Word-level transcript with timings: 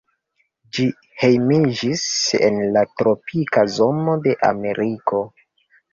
Ĝi 0.77 0.85
hejmiĝas 1.23 2.05
en 2.47 2.57
la 2.79 2.83
tropika 3.03 3.67
zono 3.77 4.19
de 4.25 4.35
Ameriko. 4.53 5.25